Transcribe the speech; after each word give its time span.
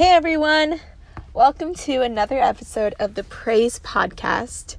Hey 0.00 0.12
everyone, 0.12 0.80
welcome 1.34 1.74
to 1.74 2.00
another 2.00 2.40
episode 2.40 2.94
of 2.98 3.16
the 3.16 3.22
Praise 3.22 3.78
Podcast. 3.80 4.76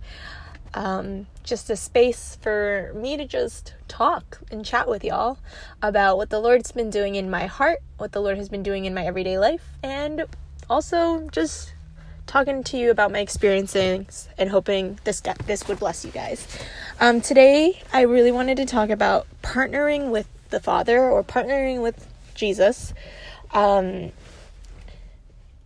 Um, 0.73 1.27
just 1.43 1.69
a 1.69 1.75
space 1.75 2.39
for 2.41 2.91
me 2.95 3.17
to 3.17 3.25
just 3.27 3.75
talk 3.87 4.39
and 4.49 4.65
chat 4.65 4.89
with 4.89 5.03
y'all 5.03 5.37
about 5.79 6.17
what 6.17 6.31
the 6.31 6.39
Lord's 6.39 6.71
been 6.71 6.89
doing 6.89 7.13
in 7.13 7.29
my 7.29 7.45
heart, 7.45 7.83
what 7.99 8.13
the 8.13 8.19
Lord 8.19 8.37
has 8.37 8.49
been 8.49 8.63
doing 8.63 8.85
in 8.85 8.95
my 8.95 9.05
everyday 9.05 9.37
life, 9.37 9.61
and 9.83 10.25
also 10.67 11.29
just 11.29 11.75
talking 12.25 12.63
to 12.63 12.77
you 12.79 12.89
about 12.89 13.11
my 13.11 13.19
experiences 13.19 14.27
and 14.39 14.49
hoping 14.49 14.97
this 15.03 15.21
this 15.45 15.67
would 15.67 15.77
bless 15.77 16.03
you 16.03 16.09
guys. 16.09 16.47
Um, 16.99 17.21
today, 17.21 17.79
I 17.93 18.01
really 18.01 18.31
wanted 18.31 18.57
to 18.57 18.65
talk 18.65 18.89
about 18.89 19.27
partnering 19.43 20.09
with 20.09 20.27
the 20.49 20.59
Father 20.59 20.99
or 20.99 21.23
partnering 21.23 21.83
with 21.83 22.07
Jesus. 22.33 22.95
Um, 23.53 24.13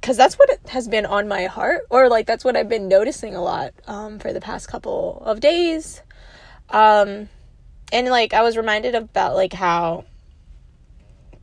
because 0.06 0.18
that's 0.18 0.36
what 0.36 0.60
has 0.68 0.88
been 0.88 1.04
on 1.04 1.28
my 1.28 1.46
heart 1.46 1.82
or 1.90 2.10
like 2.10 2.28
that's 2.28 2.46
what 2.46 2.56
i've 2.56 2.70
been 2.70 2.88
noticing 2.88 3.34
a 3.34 3.42
lot 3.42 3.74
um, 3.88 4.20
for 4.20 4.32
the 4.32 4.40
past 4.40 4.68
couple 4.68 5.20
of 5.26 5.40
days. 5.40 6.04
Um, 6.70 7.28
and 7.92 8.08
like 8.10 8.32
i 8.32 8.44
was 8.44 8.56
reminded 8.56 8.94
about 8.94 9.34
like 9.34 9.52
how 9.52 10.06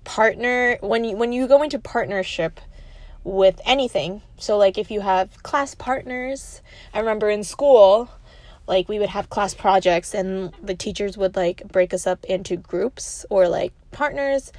partner 0.05 0.79
when 0.80 1.03
you 1.03 1.17
when 1.17 1.33
you 1.33 1.48
go 1.48 1.61
into 1.65 1.80
partnership 1.80 2.61
with 3.25 3.61
anything 3.65 4.23
so 4.39 4.56
like 4.56 4.79
if 4.79 4.92
you 4.92 5.01
have 5.01 5.42
class 5.42 5.75
partners 5.75 6.62
i 6.95 7.01
remember 7.01 7.29
in 7.29 7.42
school 7.42 8.09
like 8.69 8.89
we 8.89 9.01
would 9.01 9.09
have 9.09 9.29
class 9.29 9.55
projects 9.55 10.15
and 10.15 10.55
the 10.62 10.77
teachers 10.77 11.17
would 11.17 11.34
like 11.34 11.67
break 11.67 11.92
us 11.92 12.06
up 12.06 12.25
into 12.27 12.56
groups 12.56 13.27
or 13.29 13.48
like 13.48 13.73
partners 13.91 14.53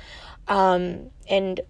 um, 0.49 1.09
and 1.29 1.61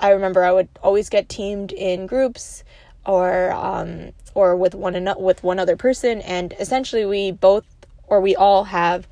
I 0.00 0.10
remember 0.10 0.44
I 0.44 0.52
would 0.52 0.68
always 0.82 1.08
get 1.08 1.28
teamed 1.28 1.72
in 1.72 2.06
groups 2.06 2.64
or 3.04 3.52
um, 3.52 4.12
or 4.34 4.56
with 4.56 4.74
one 4.74 4.94
another 4.94 5.20
with 5.20 5.42
one 5.42 5.58
other 5.58 5.76
person, 5.76 6.20
and 6.20 6.54
essentially 6.58 7.04
we 7.04 7.32
both 7.32 7.64
or 8.06 8.20
we 8.20 8.36
all 8.36 8.64
have 8.64 9.06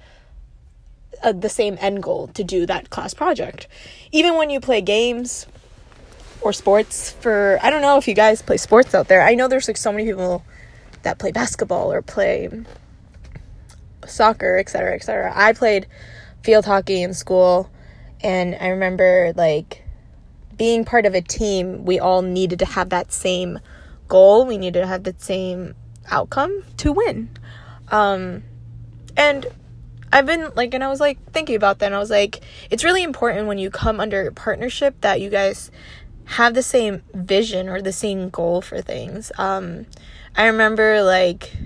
a, 1.23 1.33
the 1.33 1.49
same 1.49 1.77
end 1.81 2.03
goal 2.03 2.29
to 2.29 2.45
do 2.45 2.67
that 2.67 2.91
class 2.91 3.15
project. 3.15 3.67
Even 4.13 4.37
when 4.37 4.51
you 4.51 4.61
play 4.61 4.81
games 4.81 5.47
or 6.41 6.53
sports, 6.53 7.13
for 7.13 7.59
I 7.63 7.71
don't 7.71 7.83
know 7.83 7.99
if 7.99 8.09
you 8.09 8.15
guys 8.15 8.43
play 8.43 8.57
sports 8.57 8.95
out 8.95 9.09
there. 9.09 9.23
I 9.23 9.35
know 9.35 9.49
there's 9.49 9.69
like 9.69 9.77
so 9.77 9.93
many 9.93 10.05
people 10.05 10.45
that 11.03 11.19
play 11.19 11.33
basketball 11.33 11.93
or 11.93 12.03
play 12.03 12.49
soccer, 14.07 14.59
etc., 14.59 14.95
etc. 14.95 15.33
I 15.35 15.53
played 15.53 15.87
field 16.43 16.65
hockey 16.65 17.03
in 17.03 17.15
school, 17.15 17.71
and 18.23 18.57
I 18.61 18.69
remember 18.69 19.33
like 19.37 19.85
being 20.61 20.85
part 20.85 21.07
of 21.07 21.15
a 21.15 21.23
team, 21.23 21.87
we 21.87 21.99
all 21.99 22.21
needed 22.21 22.59
to 22.59 22.67
have 22.67 22.91
that 22.91 23.11
same 23.11 23.59
goal. 24.09 24.45
We 24.45 24.59
needed 24.59 24.81
to 24.81 24.87
have 24.87 25.05
the 25.05 25.15
same 25.17 25.75
outcome 26.11 26.65
to 26.77 26.93
win. 26.93 27.31
Um, 27.91 28.43
and 29.17 29.47
I've 30.13 30.27
been 30.27 30.51
like, 30.55 30.75
and 30.75 30.85
I 30.85 30.89
was 30.89 31.01
like 31.01 31.33
thinking 31.33 31.57
about 31.57 31.79
that, 31.79 31.87
and 31.87 31.95
I 31.95 31.99
was 31.99 32.11
like, 32.11 32.43
it's 32.71 32.85
really 32.85 33.03
important 33.03 33.47
when 33.47 33.57
you 33.57 33.71
come 33.71 34.01
under 34.01 34.31
partnership 34.33 35.01
that 35.01 35.23
you 35.23 35.31
guys 35.31 35.71
have 36.27 36.53
the 36.53 36.63
same 36.63 37.05
vision 37.15 37.71
or 37.71 37.81
the 37.81 37.91
same 37.91 38.29
goal 38.29 38.61
for 38.61 38.83
things. 38.83 39.33
Um, 39.39 39.87
I 40.37 40.45
remember 40.45 41.03
like, 41.03 41.57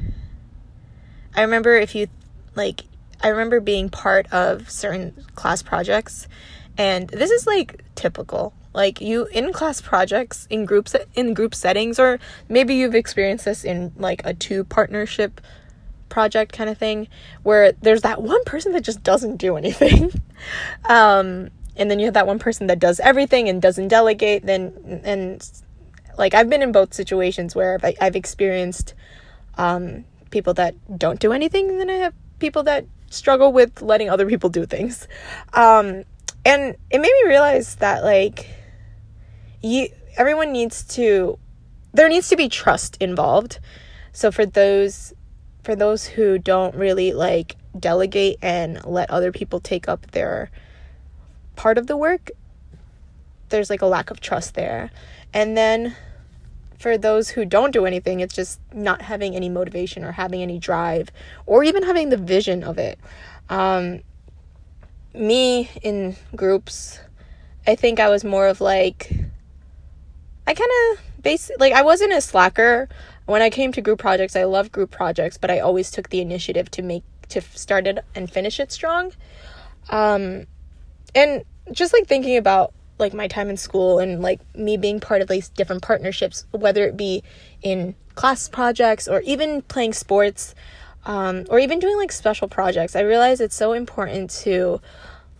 I 1.34 1.40
remember 1.42 1.74
if 1.74 1.96
you 1.96 2.06
like, 2.54 2.84
I 3.20 3.30
remember 3.30 3.58
being 3.58 3.88
part 3.88 4.32
of 4.32 4.70
certain 4.70 5.24
class 5.34 5.62
projects, 5.62 6.28
and 6.78 7.08
this 7.08 7.32
is 7.32 7.44
like 7.44 7.82
typical 7.96 8.54
like 8.74 9.00
you 9.00 9.26
in 9.26 9.52
class 9.52 9.80
projects 9.80 10.46
in 10.50 10.64
groups 10.66 10.94
in 11.14 11.32
group 11.32 11.54
settings 11.54 11.98
or 11.98 12.18
maybe 12.48 12.74
you've 12.74 12.94
experienced 12.94 13.44
this 13.44 13.64
in 13.64 13.92
like 13.96 14.20
a 14.24 14.34
two 14.34 14.64
partnership 14.64 15.40
project 16.08 16.52
kind 16.52 16.68
of 16.68 16.76
thing 16.76 17.08
where 17.42 17.72
there's 17.72 18.02
that 18.02 18.20
one 18.20 18.42
person 18.44 18.72
that 18.72 18.82
just 18.82 19.02
doesn't 19.02 19.36
do 19.36 19.56
anything. 19.56 20.12
Um 20.86 21.50
and 21.76 21.90
then 21.90 21.98
you 21.98 22.04
have 22.04 22.14
that 22.14 22.26
one 22.26 22.38
person 22.38 22.66
that 22.66 22.78
does 22.78 23.00
everything 23.00 23.48
and 23.48 23.62
doesn't 23.62 23.88
delegate 23.88 24.44
then 24.44 25.00
and 25.04 25.62
like 26.18 26.34
I've 26.34 26.50
been 26.50 26.60
in 26.60 26.70
both 26.70 26.92
situations 26.92 27.54
where 27.54 27.78
I've, 27.82 27.96
I've 28.00 28.16
experienced 28.16 28.92
um 29.56 30.04
people 30.30 30.52
that 30.54 30.74
don't 30.98 31.18
do 31.18 31.32
anything 31.32 31.70
and 31.70 31.80
then 31.80 31.88
I 31.88 31.94
have 31.94 32.14
people 32.40 32.64
that 32.64 32.84
struggle 33.08 33.52
with 33.52 33.80
letting 33.80 34.10
other 34.10 34.26
people 34.26 34.50
do 34.50 34.66
things. 34.66 35.08
Um 35.54 36.04
and 36.44 36.76
it 36.90 36.98
made 37.00 37.14
me 37.22 37.28
realize 37.28 37.76
that 37.76 38.04
like 38.04 38.50
you 39.64 39.88
everyone 40.16 40.52
needs 40.52 40.84
to 40.84 41.38
there 41.92 42.08
needs 42.08 42.28
to 42.28 42.36
be 42.36 42.48
trust 42.48 42.96
involved. 43.00 43.58
So 44.12 44.30
for 44.30 44.46
those 44.46 45.14
for 45.62 45.74
those 45.74 46.06
who 46.06 46.38
don't 46.38 46.74
really 46.74 47.12
like 47.12 47.56
delegate 47.78 48.36
and 48.42 48.84
let 48.84 49.10
other 49.10 49.32
people 49.32 49.60
take 49.60 49.88
up 49.88 50.10
their 50.10 50.50
part 51.56 51.78
of 51.78 51.86
the 51.86 51.96
work, 51.96 52.30
there's 53.48 53.70
like 53.70 53.82
a 53.82 53.86
lack 53.86 54.10
of 54.10 54.20
trust 54.20 54.54
there. 54.54 54.90
And 55.32 55.56
then 55.56 55.96
for 56.78 56.98
those 56.98 57.30
who 57.30 57.46
don't 57.46 57.70
do 57.70 57.86
anything, 57.86 58.20
it's 58.20 58.34
just 58.34 58.60
not 58.74 59.00
having 59.00 59.34
any 59.34 59.48
motivation 59.48 60.04
or 60.04 60.12
having 60.12 60.42
any 60.42 60.58
drive 60.58 61.10
or 61.46 61.64
even 61.64 61.82
having 61.82 62.10
the 62.10 62.16
vision 62.18 62.62
of 62.62 62.76
it. 62.76 62.98
Um, 63.48 64.02
me 65.14 65.70
in 65.82 66.16
groups, 66.36 67.00
I 67.66 67.74
think 67.74 68.00
I 68.00 68.10
was 68.10 68.24
more 68.24 68.48
of 68.48 68.60
like, 68.60 69.10
I 70.46 70.54
kind 70.54 70.70
of 70.92 71.22
base 71.22 71.50
like 71.58 71.72
I 71.72 71.82
wasn't 71.82 72.12
a 72.12 72.20
slacker 72.20 72.88
when 73.26 73.42
I 73.42 73.50
came 73.50 73.72
to 73.72 73.80
group 73.80 73.98
projects. 73.98 74.36
I 74.36 74.44
love 74.44 74.70
group 74.70 74.90
projects, 74.90 75.38
but 75.38 75.50
I 75.50 75.60
always 75.60 75.90
took 75.90 76.10
the 76.10 76.20
initiative 76.20 76.70
to 76.72 76.82
make 76.82 77.04
to 77.30 77.40
start 77.40 77.86
it 77.86 77.98
and 78.14 78.30
finish 78.30 78.60
it 78.60 78.70
strong. 78.70 79.12
Um, 79.90 80.46
and 81.14 81.44
just 81.72 81.92
like 81.92 82.06
thinking 82.06 82.36
about 82.36 82.72
like 82.98 83.14
my 83.14 83.26
time 83.26 83.48
in 83.48 83.56
school 83.56 83.98
and 83.98 84.22
like 84.22 84.40
me 84.54 84.76
being 84.76 85.00
part 85.00 85.22
of 85.22 85.28
these 85.28 85.48
different 85.48 85.82
partnerships, 85.82 86.44
whether 86.52 86.84
it 86.84 86.96
be 86.96 87.22
in 87.62 87.94
class 88.14 88.48
projects 88.48 89.08
or 89.08 89.20
even 89.22 89.62
playing 89.62 89.92
sports, 89.92 90.54
um, 91.06 91.44
or 91.50 91.58
even 91.58 91.78
doing 91.78 91.96
like 91.96 92.12
special 92.12 92.48
projects, 92.48 92.94
I 92.94 93.00
realize 93.00 93.40
it's 93.40 93.56
so 93.56 93.72
important 93.72 94.30
to 94.42 94.80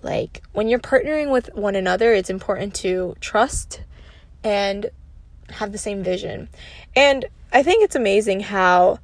like 0.03 0.43
when 0.53 0.69
you're 0.69 0.81
partnering 0.81 1.31
with 1.31 1.55
one 1.55 1.77
another, 1.77 2.13
it's 2.13 2.31
important 2.31 2.75
to 2.77 3.15
trust 3.21 3.83
and 4.45 4.91
have 5.51 5.73
the 5.73 5.79
same 5.79 6.05
vision. 6.05 6.49
And 6.95 7.25
I 7.53 7.63
think 7.63 7.83
it's 7.83 7.97
amazing 7.97 8.41
how, 8.41 9.01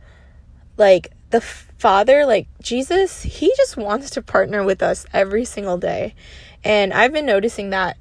like, 0.76 1.10
the 1.30 1.40
Father, 1.40 2.26
like 2.26 2.46
Jesus, 2.60 3.22
He 3.22 3.52
just 3.56 3.76
wants 3.76 4.10
to 4.10 4.22
partner 4.22 4.62
with 4.62 4.82
us 4.82 5.06
every 5.12 5.44
single 5.44 5.78
day. 5.78 6.14
And 6.62 6.92
I've 6.92 7.12
been 7.12 7.26
noticing 7.26 7.70
that 7.70 7.96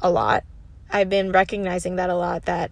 a 0.00 0.10
lot. 0.10 0.44
I've 0.90 1.10
been 1.10 1.32
recognizing 1.32 1.96
that 1.96 2.10
a 2.10 2.14
lot 2.14 2.44
that 2.44 2.70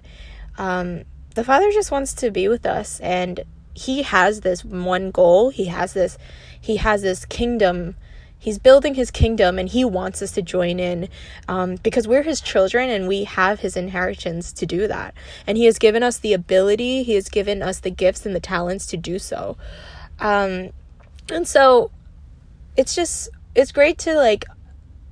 um, 0.57 1.03
the 1.35 1.43
Father 1.43 1.73
just 1.73 1.91
wants 1.91 2.15
to 2.15 2.31
be 2.31 2.47
with 2.47 2.65
us. 2.65 3.01
And 3.01 3.41
He 3.75 4.03
has 4.03 4.43
this 4.43 4.65
one 4.65 5.11
goal, 5.11 5.51
He 5.51 5.67
has 5.67 5.95
this. 5.95 6.17
He 6.61 6.77
has 6.77 7.03
this 7.03 7.25
kingdom 7.25 7.97
he's 8.43 8.59
building 8.59 8.95
his 8.95 9.13
kingdom 9.13 9.57
and 9.57 9.69
he 9.69 9.85
wants 9.85 10.21
us 10.21 10.33
to 10.33 10.43
join 10.43 10.81
in 10.81 11.09
um, 11.47 11.77
because 11.77 12.09
we're 12.09 12.25
his 12.25 12.41
children 12.41 12.91
and 12.91 13.07
we 13.07 13.23
have 13.23 13.61
his 13.61 13.77
inheritance 13.77 14.53
to 14.53 14.67
do 14.67 14.89
that. 14.89 15.15
And 15.47 15.57
he 15.57 15.67
has 15.67 15.79
given 15.79 16.03
us 16.03 16.19
the 16.19 16.33
ability 16.33 17.05
he 17.05 17.15
has 17.15 17.29
given 17.29 17.63
us 17.63 17.79
the 17.79 17.91
gifts 17.91 18.27
and 18.27 18.35
the 18.35 18.41
talents 18.41 18.87
to 18.87 18.97
do 18.97 19.21
so. 19.21 19.57
Um, 20.19 20.71
and 21.31 21.47
so 21.47 21.93
it's 22.77 22.97
just 22.97 23.29
it's 23.55 23.71
great 23.71 23.97
to 23.99 24.17
like 24.17 24.45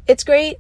it's 0.09 0.25
great 0.25 0.57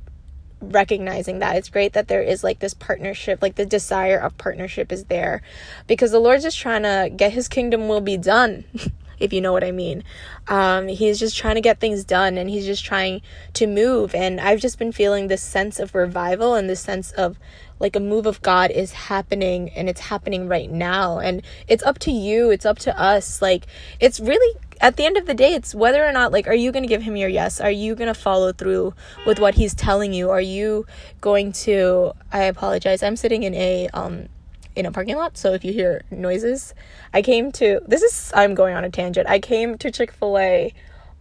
recognizing 0.60 1.40
that. 1.40 1.56
It's 1.56 1.70
great 1.70 1.94
that 1.94 2.06
there 2.06 2.22
is 2.22 2.44
like 2.44 2.60
this 2.60 2.74
partnership 2.74 3.42
like 3.42 3.56
the 3.56 3.66
desire 3.66 4.18
of 4.18 4.38
partnership 4.38 4.92
is 4.92 5.06
there 5.06 5.42
because 5.88 6.12
the 6.12 6.20
lord's 6.20 6.44
just 6.44 6.58
trying 6.58 6.84
to 6.84 7.10
get 7.14 7.32
his 7.32 7.48
kingdom 7.48 7.88
will 7.88 8.00
be 8.00 8.16
done 8.16 8.64
if 9.20 9.32
you 9.32 9.40
know 9.40 9.52
what 9.52 9.62
I 9.62 9.70
mean. 9.70 10.02
Um, 10.48 10.88
he's 10.88 11.18
just 11.18 11.36
trying 11.36 11.54
to 11.54 11.60
get 11.60 11.78
things 11.78 12.04
done 12.04 12.38
and 12.38 12.50
he's 12.50 12.66
just 12.66 12.84
trying 12.84 13.22
to 13.54 13.66
move. 13.66 14.14
And 14.14 14.40
I've 14.40 14.60
just 14.60 14.78
been 14.78 14.92
feeling 14.92 15.28
this 15.28 15.42
sense 15.42 15.78
of 15.78 15.94
revival 15.94 16.54
and 16.54 16.68
this 16.68 16.80
sense 16.80 17.12
of 17.12 17.38
like 17.78 17.96
a 17.96 18.00
move 18.00 18.26
of 18.26 18.42
God 18.42 18.70
is 18.70 18.92
happening 18.92 19.70
and 19.70 19.88
it's 19.88 20.00
happening 20.00 20.48
right 20.48 20.70
now. 20.70 21.18
And 21.18 21.42
it's 21.68 21.82
up 21.82 21.98
to 22.00 22.10
you, 22.10 22.50
it's 22.50 22.66
up 22.66 22.78
to 22.80 23.00
us. 23.00 23.40
Like, 23.40 23.66
it's 24.00 24.20
really 24.20 24.58
at 24.80 24.96
the 24.96 25.04
end 25.04 25.16
of 25.16 25.26
the 25.26 25.34
day, 25.34 25.54
it's 25.54 25.74
whether 25.74 26.04
or 26.04 26.12
not, 26.12 26.32
like, 26.32 26.48
are 26.48 26.54
you 26.54 26.72
going 26.72 26.82
to 26.82 26.88
give 26.88 27.02
him 27.02 27.16
your 27.16 27.28
yes? 27.28 27.60
Are 27.60 27.70
you 27.70 27.94
going 27.94 28.08
to 28.08 28.18
follow 28.18 28.52
through 28.52 28.94
with 29.26 29.38
what 29.38 29.54
he's 29.54 29.74
telling 29.74 30.12
you? 30.14 30.30
Are 30.30 30.40
you 30.40 30.86
going 31.20 31.52
to, 31.52 32.12
I 32.32 32.44
apologize, 32.44 33.02
I'm 33.02 33.16
sitting 33.16 33.42
in 33.42 33.54
a, 33.54 33.88
um, 33.92 34.28
in 34.76 34.86
a 34.86 34.92
parking 34.92 35.16
lot. 35.16 35.36
So 35.36 35.52
if 35.52 35.64
you 35.64 35.72
hear 35.72 36.02
noises, 36.10 36.74
I 37.12 37.22
came 37.22 37.52
to 37.52 37.80
this 37.86 38.02
is 38.02 38.32
I'm 38.34 38.54
going 38.54 38.74
on 38.74 38.84
a 38.84 38.90
tangent. 38.90 39.28
I 39.28 39.38
came 39.38 39.78
to 39.78 39.90
Chick-fil-A 39.90 40.74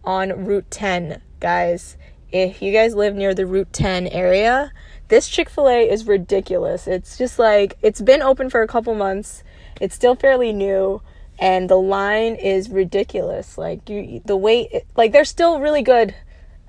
on 0.04 0.44
Route 0.44 0.70
10, 0.70 1.20
guys. 1.40 1.96
If 2.32 2.62
you 2.62 2.72
guys 2.72 2.94
live 2.94 3.14
near 3.14 3.34
the 3.34 3.46
Route 3.46 3.72
10 3.72 4.06
area, 4.08 4.72
this 5.08 5.28
Chick-fil-A 5.28 5.90
is 5.90 6.06
ridiculous. 6.06 6.86
It's 6.86 7.18
just 7.18 7.38
like 7.38 7.74
it's 7.82 8.00
been 8.00 8.22
open 8.22 8.50
for 8.50 8.62
a 8.62 8.68
couple 8.68 8.94
months. 8.94 9.42
It's 9.80 9.94
still 9.94 10.14
fairly 10.14 10.52
new 10.52 11.02
and 11.38 11.68
the 11.68 11.76
line 11.76 12.34
is 12.34 12.68
ridiculous. 12.68 13.58
Like 13.58 13.88
you 13.88 14.22
the 14.24 14.36
wait 14.36 14.84
like 14.96 15.12
they're 15.12 15.24
still 15.24 15.58
really 15.58 15.82
good 15.82 16.14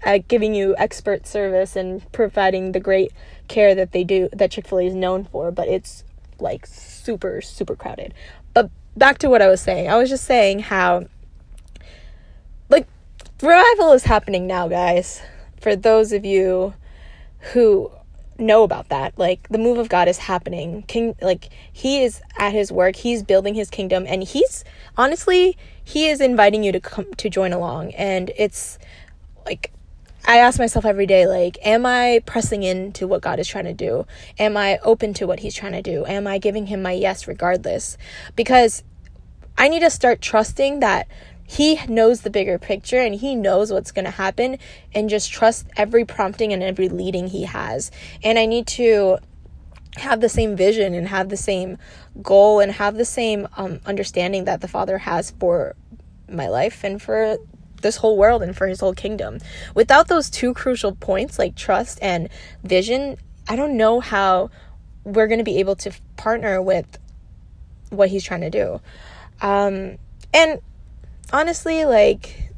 at 0.04 0.28
giving 0.28 0.56
you 0.56 0.74
expert 0.80 1.28
service 1.28 1.76
and 1.76 2.10
providing 2.12 2.72
the 2.72 2.80
great 2.80 3.12
care 3.48 3.76
that 3.76 3.92
they 3.92 4.04
do 4.04 4.30
that 4.34 4.50
Chick-fil-A 4.50 4.88
is 4.88 4.96
known 4.96 5.26
for, 5.26 5.52
but 5.52 5.68
it's 5.68 6.04
like 6.42 6.66
super 6.66 7.42
super 7.42 7.76
crowded. 7.76 8.14
But 8.54 8.70
back 8.96 9.20
to 9.20 9.30
what 9.30 9.42
I 9.42 9.48
was 9.48 9.62
saying. 9.62 9.90
I 9.90 9.98
was 9.98 10.10
just 10.10 10.26
saying 10.26 10.60
how 10.60 11.06
like 12.70 12.88
revival 13.42 13.94
is 13.94 14.04
happening 14.04 14.48
now, 14.48 14.68
guys. 14.68 15.22
For 15.60 15.76
those 15.76 16.12
of 16.12 16.26
you 16.26 16.74
who 17.54 17.92
know 18.38 18.64
about 18.64 18.90
that, 18.90 19.18
like 19.18 19.48
the 19.50 19.58
move 19.58 19.78
of 19.78 19.90
God 19.90 20.08
is 20.08 20.18
happening. 20.18 20.84
King 20.84 21.16
like 21.22 21.50
he 21.72 22.04
is 22.04 22.22
at 22.38 22.54
his 22.54 22.72
work. 22.72 22.96
He's 22.96 23.24
building 23.24 23.54
his 23.54 23.70
kingdom 23.70 24.06
and 24.08 24.24
he's 24.24 24.64
honestly 24.98 25.58
he 25.84 26.10
is 26.10 26.22
inviting 26.22 26.64
you 26.64 26.72
to 26.72 26.80
come 26.80 27.14
to 27.16 27.30
join 27.30 27.54
along 27.54 27.92
and 27.94 28.32
it's 28.36 28.78
like 29.46 29.72
I 30.26 30.38
ask 30.38 30.60
myself 30.60 30.86
every 30.86 31.08
day, 31.08 31.26
like, 31.26 31.58
am 31.66 31.86
I 31.86 32.22
pressing 32.26 32.64
into 32.64 33.08
what 33.08 33.22
God 33.22 33.40
is 33.40 33.48
trying 33.48 33.66
to 33.66 33.74
do? 33.74 34.06
Am 34.38 34.56
I 34.56 34.78
open 34.84 35.14
to 35.16 35.26
what 35.26 35.40
He's 35.40 35.56
trying 35.56 35.72
to 35.72 35.82
do? 35.82 36.06
Am 36.06 36.28
I 36.28 36.38
giving 36.38 36.68
Him 36.68 36.82
my 36.82 36.92
yes 36.92 37.28
regardless? 37.28 37.98
Because 38.36 38.84
I 39.58 39.68
need 39.68 39.80
to 39.80 39.90
start 39.90 40.22
trusting 40.22 40.80
that 40.80 41.08
He 41.46 41.80
knows 41.88 42.22
the 42.22 42.30
bigger 42.30 42.60
picture 42.60 43.00
and 43.00 43.16
He 43.16 43.36
knows 43.36 43.72
what's 43.72 43.92
going 43.92 44.06
to 44.06 44.12
happen 44.12 44.58
and 44.94 45.10
just 45.10 45.32
trust 45.32 45.68
every 45.76 46.06
prompting 46.06 46.54
and 46.54 46.62
every 46.62 46.88
leading 46.88 47.28
He 47.28 47.44
has. 47.44 47.90
And 48.24 48.38
I 48.38 48.46
need 48.46 48.68
to 48.68 49.18
have 49.98 50.22
the 50.22 50.30
same 50.30 50.56
vision 50.56 50.94
and 50.94 51.08
have 51.08 51.30
the 51.30 51.38
same 51.38 51.78
goal 52.22 52.60
and 52.60 52.72
have 52.74 52.96
the 52.96 53.06
same 53.06 53.48
um, 53.58 53.80
understanding 53.86 54.46
that 54.46 54.62
the 54.62 54.68
Father 54.68 55.00
has 55.00 55.32
for 55.32 55.76
my 56.30 56.48
life 56.48 56.84
and 56.84 57.02
for 57.02 57.38
this 57.82 57.98
whole 57.98 58.18
world 58.18 58.42
and 58.42 58.56
for 58.56 58.68
his 58.68 58.80
whole 58.80 58.94
kingdom. 58.94 59.40
Without 59.76 60.08
those 60.08 60.30
two 60.30 60.54
crucial 60.54 60.96
points 60.96 61.40
like 61.40 61.56
trust 61.56 62.00
and 62.02 62.30
vision, 62.64 63.18
I 63.48 63.56
don't 63.56 63.78
know 63.78 64.00
how 64.00 64.50
we're 65.04 65.28
going 65.28 65.40
to 65.40 65.44
be 65.44 65.58
able 65.60 65.76
to 65.78 65.92
partner 66.18 66.62
with 66.62 67.00
what 67.90 68.10
he's 68.10 68.24
trying 68.24 68.42
to 68.42 68.50
do. 68.50 68.82
Um, 69.42 69.98
and 70.34 70.62
honestly, 71.34 71.86
like 71.86 72.52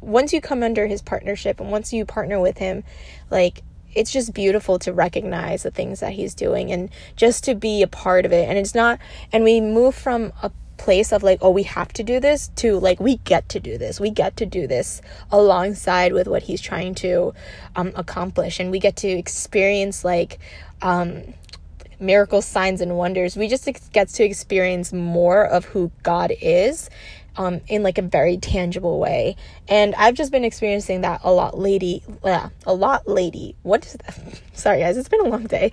once 0.00 0.32
you 0.32 0.40
come 0.40 0.62
under 0.62 0.86
his 0.86 1.02
partnership 1.02 1.60
and 1.60 1.70
once 1.70 1.92
you 1.92 2.04
partner 2.04 2.40
with 2.40 2.58
him, 2.58 2.84
like 3.30 3.62
it's 3.94 4.12
just 4.12 4.32
beautiful 4.32 4.78
to 4.78 4.92
recognize 4.92 5.62
the 5.62 5.70
things 5.70 6.00
that 6.00 6.12
he's 6.12 6.34
doing 6.34 6.72
and 6.72 6.90
just 7.16 7.44
to 7.44 7.54
be 7.54 7.82
a 7.82 7.88
part 7.88 8.24
of 8.24 8.32
it. 8.32 8.48
And 8.48 8.56
it's 8.56 8.74
not, 8.74 8.98
and 9.32 9.44
we 9.44 9.60
move 9.60 9.94
from 9.94 10.32
a 10.42 10.50
place 10.80 11.12
of 11.12 11.22
like, 11.22 11.38
oh, 11.42 11.50
we 11.50 11.64
have 11.64 11.92
to 11.92 12.02
do 12.02 12.18
this 12.20 12.48
to 12.56 12.78
like, 12.78 12.98
we 13.00 13.18
get 13.18 13.48
to 13.50 13.60
do 13.60 13.76
this. 13.76 14.00
We 14.00 14.10
get 14.10 14.36
to 14.38 14.46
do 14.46 14.66
this 14.66 15.02
alongside 15.30 16.12
with 16.14 16.26
what 16.26 16.42
he's 16.44 16.60
trying 16.60 16.94
to 16.96 17.34
um, 17.76 17.92
accomplish. 17.94 18.58
And 18.58 18.70
we 18.70 18.78
get 18.78 18.96
to 18.96 19.08
experience 19.08 20.04
like, 20.04 20.38
um, 20.80 21.34
miracles, 22.00 22.46
signs, 22.46 22.80
and 22.80 22.96
wonders. 22.96 23.36
We 23.36 23.46
just 23.46 23.68
get 23.92 24.08
to 24.08 24.24
experience 24.24 24.90
more 24.92 25.44
of 25.44 25.66
who 25.66 25.92
God 26.02 26.32
is 26.40 26.88
um, 27.36 27.60
in 27.68 27.82
like 27.82 27.98
a 27.98 28.02
very 28.02 28.36
tangible 28.36 28.98
way. 28.98 29.36
And 29.68 29.94
I've 29.94 30.14
just 30.14 30.32
been 30.32 30.44
experiencing 30.44 31.02
that 31.02 31.20
a 31.24 31.32
lot 31.32 31.58
lady, 31.58 32.02
yeah, 32.24 32.50
a 32.66 32.74
lot 32.74 33.08
lady. 33.08 33.56
What 33.62 33.86
is 33.86 33.92
that? 33.94 34.40
Sorry 34.54 34.80
guys, 34.80 34.96
it's 34.96 35.08
been 35.08 35.20
a 35.20 35.28
long 35.28 35.44
day. 35.44 35.72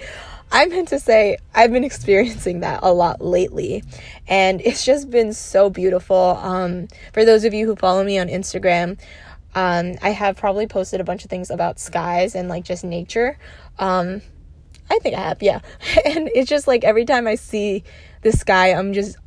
I 0.51 0.65
meant 0.67 0.87
to 0.89 0.99
say 0.99 1.37
I've 1.53 1.71
been 1.71 1.83
experiencing 1.91 2.61
that 2.61 2.79
a 2.83 2.93
lot 2.93 3.21
lately, 3.21 3.83
and 4.27 4.61
it's 4.61 4.85
just 4.85 5.09
been 5.09 5.33
so 5.33 5.69
beautiful. 5.69 6.37
Um, 6.41 6.87
for 7.13 7.25
those 7.25 7.43
of 7.43 7.53
you 7.53 7.65
who 7.65 7.75
follow 7.75 8.03
me 8.03 8.17
on 8.17 8.27
Instagram, 8.27 8.99
um, 9.55 9.95
I 10.01 10.11
have 10.11 10.37
probably 10.37 10.67
posted 10.67 11.01
a 11.01 11.03
bunch 11.03 11.23
of 11.23 11.29
things 11.29 11.49
about 11.49 11.79
skies 11.79 12.35
and 12.35 12.47
like 12.47 12.63
just 12.63 12.83
nature. 12.83 13.37
Um, 13.79 14.21
I 14.89 14.99
think 14.99 15.15
I 15.15 15.21
have, 15.21 15.41
yeah. 15.41 15.59
and 16.05 16.29
it's 16.33 16.49
just 16.49 16.67
like 16.67 16.83
every 16.83 17.05
time 17.05 17.27
I 17.27 17.35
see 17.35 17.83
the 18.21 18.31
sky, 18.31 18.73
I'm 18.73 18.93
just 18.93 19.17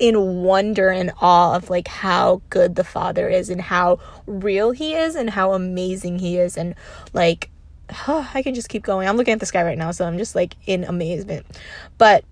in 0.00 0.42
wonder 0.42 0.88
and 0.88 1.12
awe 1.20 1.54
of 1.54 1.70
like 1.70 1.86
how 1.86 2.40
good 2.50 2.74
the 2.74 2.84
father 2.84 3.28
is 3.28 3.50
and 3.50 3.60
how 3.60 3.98
real 4.26 4.70
he 4.70 4.94
is 4.94 5.14
and 5.14 5.30
how 5.30 5.52
amazing 5.52 6.18
he 6.18 6.38
is 6.38 6.56
and 6.56 6.74
like 7.12 7.50
oh, 8.08 8.28
I 8.34 8.42
can 8.42 8.54
just 8.54 8.68
keep 8.68 8.82
going. 8.82 9.08
I'm 9.08 9.16
looking 9.16 9.34
at 9.34 9.40
the 9.40 9.46
sky 9.46 9.62
right 9.62 9.78
now, 9.78 9.90
so 9.90 10.06
I'm 10.06 10.18
just 10.18 10.34
like 10.34 10.56
in 10.66 10.84
amazement. 10.84 11.46
But 11.98 12.24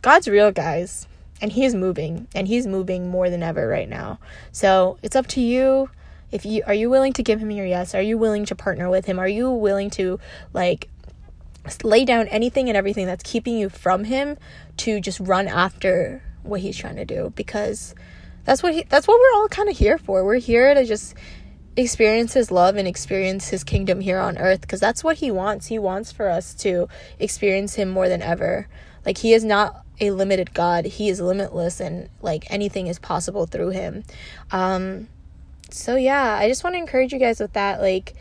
God's 0.00 0.28
real, 0.28 0.50
guys, 0.50 1.06
and 1.40 1.52
He 1.52 1.64
is 1.64 1.74
moving, 1.74 2.26
and 2.34 2.48
He's 2.48 2.66
moving 2.66 3.08
more 3.08 3.30
than 3.30 3.42
ever 3.42 3.66
right 3.68 3.88
now. 3.88 4.18
So 4.50 4.98
it's 5.02 5.16
up 5.16 5.26
to 5.28 5.40
you. 5.40 5.90
If 6.30 6.46
you 6.46 6.62
are 6.66 6.74
you 6.74 6.88
willing 6.88 7.12
to 7.14 7.22
give 7.22 7.40
Him 7.40 7.50
your 7.50 7.66
yes? 7.66 7.94
Are 7.94 8.02
you 8.02 8.16
willing 8.16 8.46
to 8.46 8.54
partner 8.54 8.88
with 8.88 9.06
Him? 9.06 9.18
Are 9.18 9.28
you 9.28 9.50
willing 9.50 9.90
to 9.90 10.18
like 10.52 10.88
lay 11.84 12.04
down 12.04 12.26
anything 12.28 12.68
and 12.68 12.76
everything 12.76 13.06
that's 13.06 13.22
keeping 13.22 13.56
you 13.56 13.68
from 13.68 14.04
Him 14.04 14.36
to 14.78 15.00
just 15.00 15.20
run 15.20 15.46
after 15.46 16.22
what 16.42 16.60
He's 16.60 16.76
trying 16.76 16.96
to 16.96 17.04
do? 17.04 17.32
Because 17.36 17.94
that's 18.44 18.62
what 18.62 18.74
he, 18.74 18.84
that's 18.88 19.06
what 19.06 19.18
we're 19.20 19.40
all 19.40 19.48
kind 19.48 19.68
of 19.68 19.76
here 19.76 19.98
for. 19.98 20.24
We're 20.24 20.36
here 20.36 20.74
to 20.74 20.84
just 20.84 21.14
experience 21.76 22.34
his 22.34 22.50
love 22.50 22.76
and 22.76 22.86
experience 22.86 23.48
his 23.48 23.64
kingdom 23.64 24.00
here 24.00 24.18
on 24.18 24.36
earth 24.36 24.60
because 24.60 24.80
that's 24.80 25.02
what 25.02 25.18
he 25.18 25.30
wants. 25.30 25.66
He 25.66 25.78
wants 25.78 26.12
for 26.12 26.28
us 26.28 26.54
to 26.54 26.88
experience 27.18 27.74
him 27.74 27.88
more 27.88 28.08
than 28.08 28.20
ever. 28.20 28.68
Like 29.06 29.18
he 29.18 29.32
is 29.32 29.44
not 29.44 29.84
a 30.00 30.10
limited 30.10 30.52
God. 30.52 30.84
He 30.84 31.08
is 31.08 31.20
limitless 31.20 31.80
and 31.80 32.08
like 32.20 32.50
anything 32.50 32.88
is 32.88 32.98
possible 32.98 33.46
through 33.46 33.70
him. 33.70 34.04
Um 34.50 35.08
so 35.70 35.96
yeah, 35.96 36.36
I 36.38 36.48
just 36.48 36.64
want 36.64 36.74
to 36.74 36.78
encourage 36.78 37.12
you 37.12 37.18
guys 37.18 37.40
with 37.40 37.54
that 37.54 37.80
like 37.80 38.14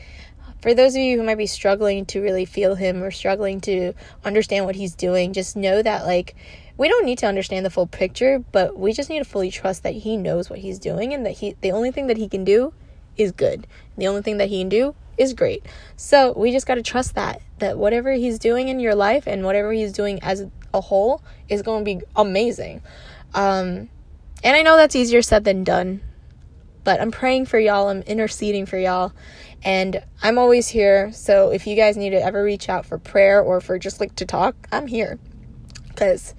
for 0.61 0.73
those 0.75 0.93
of 0.93 1.01
you 1.01 1.17
who 1.17 1.23
might 1.23 1.39
be 1.39 1.47
struggling 1.47 2.05
to 2.05 2.21
really 2.21 2.45
feel 2.45 2.75
him 2.75 3.01
or 3.01 3.09
struggling 3.09 3.59
to 3.61 3.93
understand 4.23 4.65
what 4.65 4.75
he's 4.75 4.93
doing, 4.93 5.33
just 5.33 5.55
know 5.55 5.81
that 5.81 6.05
like 6.05 6.35
we 6.81 6.89
don't 6.89 7.05
need 7.05 7.19
to 7.19 7.27
understand 7.27 7.63
the 7.63 7.69
full 7.69 7.85
picture, 7.85 8.39
but 8.39 8.75
we 8.75 8.91
just 8.91 9.07
need 9.07 9.19
to 9.19 9.23
fully 9.23 9.51
trust 9.51 9.83
that 9.83 9.93
he 9.93 10.17
knows 10.17 10.49
what 10.49 10.57
he's 10.57 10.79
doing 10.79 11.13
and 11.13 11.23
that 11.27 11.33
he 11.33 11.55
the 11.61 11.71
only 11.71 11.91
thing 11.91 12.07
that 12.07 12.17
he 12.17 12.27
can 12.27 12.43
do 12.43 12.73
is 13.15 13.31
good. 13.31 13.67
The 13.97 14.07
only 14.07 14.23
thing 14.23 14.37
that 14.37 14.49
he 14.49 14.61
can 14.61 14.69
do 14.69 14.95
is 15.15 15.35
great. 15.35 15.63
So 15.95 16.33
we 16.35 16.51
just 16.51 16.65
got 16.65 16.75
to 16.75 16.81
trust 16.81 17.13
that 17.13 17.43
that 17.59 17.77
whatever 17.77 18.13
he's 18.13 18.39
doing 18.39 18.67
in 18.67 18.79
your 18.79 18.95
life 18.95 19.27
and 19.27 19.45
whatever 19.45 19.71
he's 19.71 19.91
doing 19.91 20.23
as 20.23 20.47
a 20.73 20.81
whole 20.81 21.21
is 21.49 21.61
going 21.61 21.85
to 21.85 21.85
be 21.85 22.01
amazing. 22.15 22.81
Um, 23.35 23.87
and 24.43 24.55
I 24.55 24.63
know 24.63 24.75
that's 24.75 24.95
easier 24.95 25.21
said 25.21 25.43
than 25.43 25.63
done, 25.63 26.01
but 26.83 26.99
I'm 26.99 27.11
praying 27.11 27.45
for 27.45 27.59
y'all. 27.59 27.89
I'm 27.89 28.01
interceding 28.01 28.65
for 28.65 28.79
y'all, 28.79 29.13
and 29.63 30.03
I'm 30.23 30.39
always 30.39 30.69
here. 30.69 31.11
So 31.11 31.51
if 31.51 31.67
you 31.67 31.75
guys 31.75 31.95
need 31.95 32.09
to 32.09 32.23
ever 32.23 32.43
reach 32.43 32.69
out 32.69 32.87
for 32.87 32.97
prayer 32.97 33.39
or 33.39 33.61
for 33.61 33.77
just 33.77 33.99
like 33.99 34.15
to 34.15 34.25
talk, 34.25 34.55
I'm 34.71 34.87
here. 34.87 35.19
Because 35.89 36.33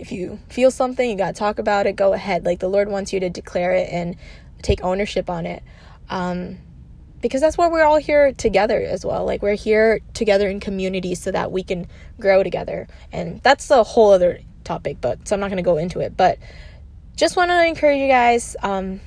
if 0.00 0.10
you 0.10 0.40
feel 0.48 0.70
something, 0.70 1.08
you 1.08 1.16
got 1.16 1.34
to 1.34 1.38
talk 1.38 1.58
about 1.58 1.86
it, 1.86 1.94
go 1.94 2.14
ahead. 2.14 2.44
Like 2.46 2.58
the 2.58 2.68
Lord 2.68 2.88
wants 2.88 3.12
you 3.12 3.20
to 3.20 3.28
declare 3.28 3.72
it 3.72 3.90
and 3.92 4.16
take 4.62 4.82
ownership 4.82 5.28
on 5.28 5.44
it. 5.44 5.62
Um, 6.08 6.56
because 7.20 7.42
that's 7.42 7.58
why 7.58 7.68
we're 7.68 7.84
all 7.84 7.98
here 7.98 8.32
together 8.32 8.80
as 8.80 9.04
well. 9.04 9.26
Like 9.26 9.42
we're 9.42 9.54
here 9.54 10.00
together 10.14 10.48
in 10.48 10.58
community 10.58 11.14
so 11.14 11.30
that 11.32 11.52
we 11.52 11.62
can 11.62 11.86
grow 12.18 12.42
together. 12.42 12.88
And 13.12 13.42
that's 13.42 13.70
a 13.70 13.84
whole 13.84 14.12
other 14.12 14.40
topic, 14.64 14.96
but 15.02 15.28
so 15.28 15.36
I'm 15.36 15.40
not 15.40 15.48
going 15.48 15.58
to 15.58 15.62
go 15.62 15.76
into 15.76 16.00
it. 16.00 16.16
But 16.16 16.38
just 17.14 17.36
want 17.36 17.50
to 17.50 17.66
encourage 17.66 17.98
you 17.98 18.08
guys 18.08 18.56
um, 18.62 19.00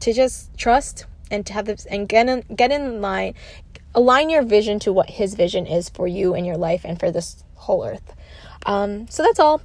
to 0.00 0.12
just 0.12 0.58
trust 0.58 1.06
and 1.30 1.46
to 1.46 1.52
have 1.52 1.66
this 1.66 1.86
and 1.86 2.08
get 2.08 2.28
in, 2.28 2.42
get 2.54 2.72
in 2.72 3.00
line, 3.00 3.34
align 3.94 4.28
your 4.28 4.42
vision 4.42 4.80
to 4.80 4.92
what 4.92 5.08
His 5.08 5.34
vision 5.34 5.68
is 5.68 5.88
for 5.88 6.08
you 6.08 6.34
and 6.34 6.44
your 6.44 6.56
life 6.56 6.84
and 6.84 6.98
for 6.98 7.12
this 7.12 7.44
whole 7.54 7.84
earth. 7.84 8.12
Um, 8.64 9.06
so 9.06 9.22
that's 9.22 9.38
all. 9.38 9.62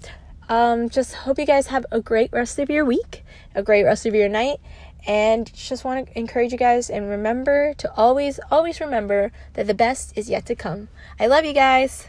Um, 0.51 0.89
just 0.89 1.13
hope 1.13 1.39
you 1.39 1.45
guys 1.45 1.67
have 1.67 1.85
a 1.93 2.01
great 2.01 2.29
rest 2.33 2.59
of 2.59 2.69
your 2.69 2.83
week, 2.83 3.23
a 3.55 3.63
great 3.63 3.83
rest 3.83 4.05
of 4.05 4.13
your 4.13 4.27
night, 4.27 4.59
and 5.07 5.49
just 5.53 5.85
want 5.85 6.05
to 6.05 6.19
encourage 6.19 6.51
you 6.51 6.57
guys 6.57 6.89
and 6.89 7.09
remember 7.09 7.73
to 7.75 7.89
always, 7.95 8.37
always 8.51 8.81
remember 8.81 9.31
that 9.53 9.65
the 9.65 9.73
best 9.73 10.11
is 10.17 10.29
yet 10.29 10.45
to 10.47 10.55
come. 10.55 10.89
I 11.17 11.27
love 11.27 11.45
you 11.45 11.53
guys. 11.53 12.05